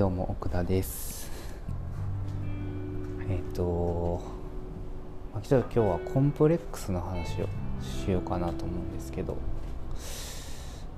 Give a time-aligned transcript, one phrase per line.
[0.00, 1.30] どうも奥田です。
[3.28, 4.22] えっ、と、
[5.42, 7.48] ちょっと今日はコンプレックスの話を
[7.82, 9.36] しようかなと思うんですけど。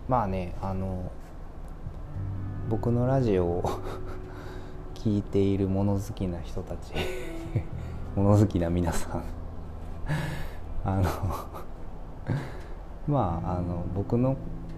[0.09, 1.11] まあねあの
[2.71, 3.81] 僕のラジオを
[4.95, 6.93] 聞いている物好きな人たち
[8.15, 9.25] 物好きな皆さん。
[10.85, 11.03] あの
[13.09, 14.37] まああの僕の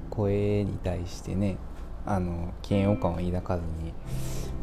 [0.08, 1.58] 声に対してね
[2.06, 3.92] あの嫌悪感を抱かずに、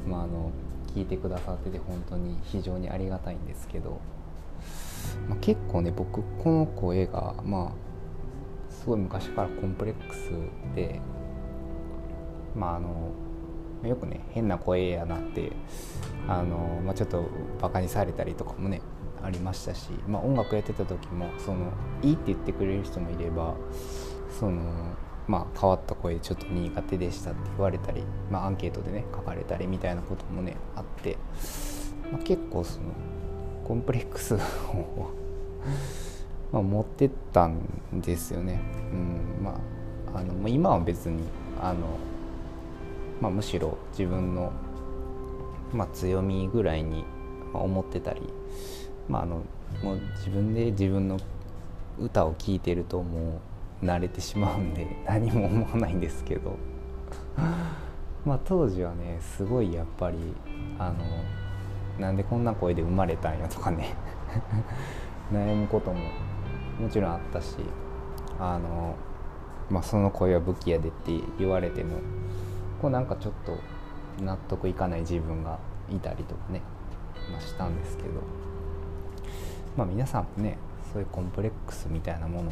[0.07, 0.51] まあ、あの
[0.95, 3.99] 聞いてくださってて本当に非常にありがたいんですけど、
[5.27, 10.31] まあ、結構ね僕この声がまあすごい昔からコンプレックス
[10.75, 10.99] で
[12.55, 13.11] まああの
[13.87, 15.51] よくね変な声やなって
[16.27, 18.81] あの、まあ、ちょっとバカにされたりとかもね
[19.23, 23.55] ありましたし、まあ、音楽やってた時もそのいいって言ってくれる人もいれば
[24.39, 24.61] その
[25.27, 31.17] まあ変わった声ちょっと苦手でしたって言われたり、まあ、アンケートでね書かれたりみたいなこともねあって、
[32.11, 32.87] まあ、結構その
[33.63, 34.37] コンプレックスを
[36.51, 37.61] まあ持ってったん
[37.93, 38.59] ですよね。
[38.91, 39.59] うんま
[40.13, 41.23] あ、あの今は別に
[41.61, 41.79] あの、
[43.21, 44.51] まあ、むしろ自分の、
[45.71, 47.05] まあ、強みぐらいに
[47.53, 48.21] 思ってたり
[49.11, 49.43] まあ、あの
[49.83, 51.19] もう自分で自分の
[51.99, 53.39] 歌を聴いてるともう
[53.81, 56.57] 慣れてしまうんで 何も思わないんですけど
[58.25, 60.17] まあ当時はねすごいやっぱり
[60.77, 60.97] あの
[61.99, 63.93] なんでこんな声で生まれたんやとかね
[65.31, 65.99] 悩むことも
[66.79, 67.57] もちろんあったし
[68.39, 68.95] あの、
[69.69, 71.97] まあ、その声は武器やでって言われても
[72.81, 73.57] こうなんかちょっと
[74.23, 75.59] 納得いかない自分が
[75.89, 76.61] いたりとかね、
[77.31, 78.09] まあ、したんですけど。
[79.77, 80.57] まあ、皆さんもね
[80.91, 82.51] そういうコンプレックスみたいなものも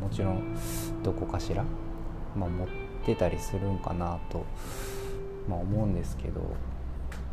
[0.00, 0.56] もちろん
[1.02, 1.64] どこかしら、
[2.34, 2.68] まあ、持っ
[3.04, 4.46] てたりするんかなと、
[5.48, 6.40] まあ、思うんですけど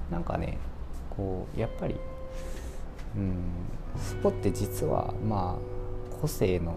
[0.10, 0.58] なんかね
[1.16, 1.96] こうやっぱり
[3.16, 3.44] うん
[3.98, 6.76] スポって実はまあ個性の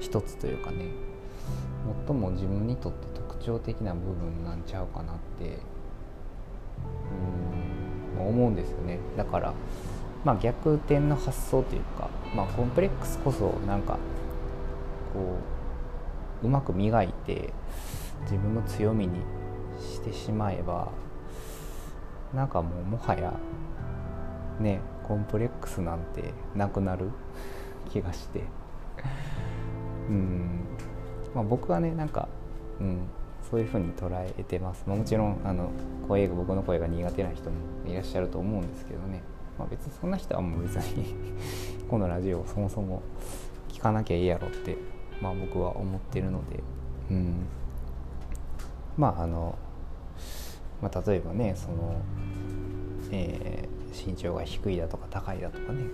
[0.00, 0.86] 一つというかね
[2.06, 5.58] 最も自分にとって特徴的な部分なんちゃうかなって
[8.18, 8.98] うん思うんですよね。
[9.16, 9.54] だから
[10.24, 13.98] まあ、逆転の発想というか、まあ、コンプレックスこそなんか
[15.12, 15.38] こ
[16.42, 17.52] ううまく磨いて
[18.22, 19.20] 自分の強みに
[19.78, 20.90] してしまえば
[22.32, 23.32] なんかもうもはや
[24.60, 27.10] ねコンプレックスなんてなくなる
[27.90, 28.44] 気がして。
[30.08, 30.60] うん。
[31.34, 32.28] まあ僕はねなんか
[32.80, 33.02] うん
[33.50, 35.70] そういうふうに捉えてます、まあ、もちろんあの
[36.08, 37.56] 声僕の声が苦手な人も
[37.86, 39.22] いらっしゃると思うんですけどね。
[39.58, 41.14] まあ、別にそんな人はもう別に
[41.88, 43.02] このラジオをそもそも
[43.68, 44.76] 聞かなきゃいいやろって、
[45.20, 46.62] まあ、僕は思ってるので、
[47.10, 47.46] うん、
[48.96, 49.56] まああの、
[50.82, 51.96] まあ、例えばねその、
[53.12, 55.84] えー、身長が低いだとか高いだとかね。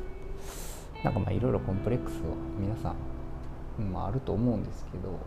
[1.03, 2.19] なんかまあいろいろコンプレックスを
[2.59, 2.94] 皆さ
[3.78, 5.19] ん、まあ、あると思うんですけど、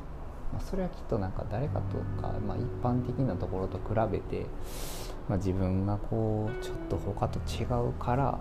[0.60, 4.46] それはきっとなんか誰かとか、まあ、一般的なところと比べて
[5.30, 8.38] まあ、自分がこうちょっと他と違うから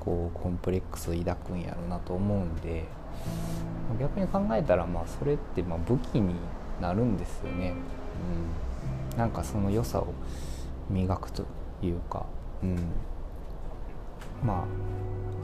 [0.00, 2.84] こうコンプレックスを抱くんやろうなと思うんで
[4.00, 6.34] 逆に考えたらまあそれってま武器に
[6.80, 7.74] なるんですよね、
[9.12, 10.14] うん、なんかその良さを
[10.88, 11.44] 磨くと
[11.82, 12.24] いうか、
[12.62, 12.76] うん、
[14.42, 14.66] ま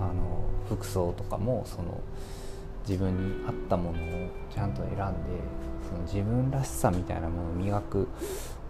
[0.01, 2.01] ああの服装とかもその
[2.87, 5.00] 自分に合ったものをちゃんと選んで
[5.89, 8.09] その自分らしさみたいなものを磨く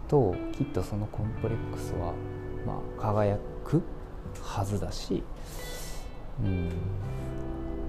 [0.09, 2.13] ときっとそのコンプレックスは、
[2.67, 3.83] まあ、輝く
[4.41, 5.23] はずだし、
[6.43, 6.71] うん。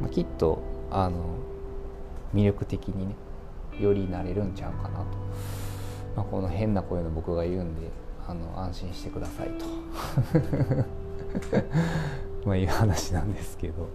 [0.01, 1.37] まあ、きっとあの
[2.33, 3.15] 魅力的にね
[3.79, 5.05] よりなれるんちゃうかなと、
[6.15, 7.89] まあ、この変な声の僕が言うんで
[8.27, 9.65] あの安心してくださいと。
[12.45, 13.89] まあいう話なんですけど。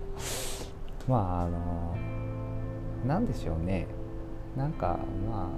[1.09, 1.97] まああの
[3.07, 3.87] なんでしょうね。
[4.57, 4.99] なんか
[5.29, 5.49] ま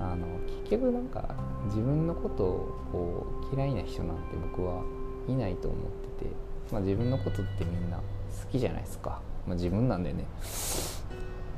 [0.00, 0.26] ああの
[0.64, 1.34] 結局なんか
[1.66, 4.82] 自分のことをこう嫌いな人なんて僕は
[5.28, 6.30] いないと思ってて、
[6.70, 8.02] まあ、自分のことってみんな好
[8.50, 10.24] きじゃないですか、まあ、自分なんでね。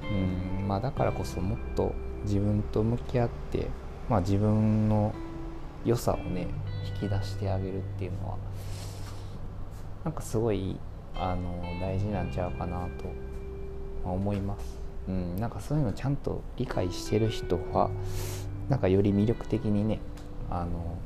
[0.03, 1.93] うんまあだからこそもっと
[2.23, 3.67] 自分と向き合って、
[4.09, 5.13] まあ、自分の
[5.85, 6.47] 良さをね
[7.01, 8.37] 引き出してあげるっていうのは
[10.05, 10.79] なんかすごい
[11.19, 13.05] あの大事なんちゃうかなと
[14.05, 14.79] 思います。
[15.09, 17.91] うん、なんかそういうのちゃんと理解してる人は
[18.69, 20.00] なんかより魅力的にね
[20.50, 20.99] あの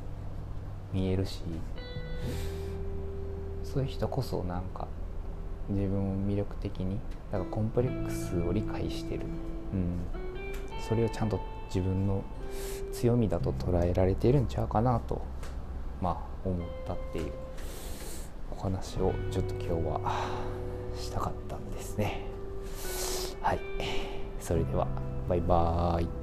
[0.92, 1.42] 見えるし
[3.62, 4.88] そういう人こそなんか
[5.68, 6.98] 自分を魅力的に
[7.30, 9.20] だからコンプレックスを理解してる、
[9.72, 10.00] うん、
[10.86, 12.24] それをちゃんと自分の
[12.92, 15.22] 強みだと捉えられてるんちゃうかなと
[16.00, 17.32] まあ思ったっていう。
[18.62, 20.00] お話をちょっと今日は
[20.96, 22.26] したかったんですね。
[23.40, 23.60] はい。
[24.38, 24.86] それでは
[25.28, 26.21] バイバーイ。